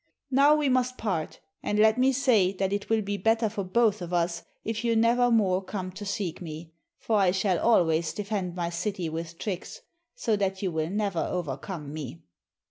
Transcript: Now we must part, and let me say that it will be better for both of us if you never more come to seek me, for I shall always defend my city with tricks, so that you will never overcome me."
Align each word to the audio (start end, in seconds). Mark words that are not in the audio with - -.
Now 0.31 0.55
we 0.55 0.67
must 0.67 0.97
part, 0.97 1.41
and 1.61 1.77
let 1.77 1.99
me 1.99 2.11
say 2.11 2.53
that 2.53 2.73
it 2.73 2.89
will 2.89 3.03
be 3.03 3.17
better 3.17 3.49
for 3.49 3.63
both 3.63 4.01
of 4.01 4.11
us 4.13 4.41
if 4.63 4.83
you 4.83 4.95
never 4.95 5.29
more 5.29 5.63
come 5.63 5.91
to 5.91 6.07
seek 6.07 6.41
me, 6.41 6.73
for 6.97 7.17
I 7.17 7.29
shall 7.29 7.59
always 7.59 8.11
defend 8.11 8.55
my 8.55 8.71
city 8.71 9.09
with 9.09 9.37
tricks, 9.37 9.81
so 10.15 10.35
that 10.37 10.63
you 10.63 10.71
will 10.71 10.89
never 10.89 11.19
overcome 11.19 11.93
me." 11.93 12.23